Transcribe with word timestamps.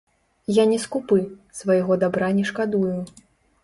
Я 0.55 0.63
не 0.71 0.79
скупы, 0.85 1.19
свайго 1.61 2.01
дабра 2.05 2.35
не 2.43 2.51
шкадую. 2.53 3.01